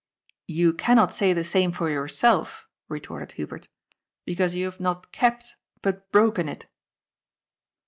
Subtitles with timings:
[0.47, 3.67] "You cannot say the same for yourself," retorted Hu bert,"
[4.25, 6.65] because you have not kept, but broken it."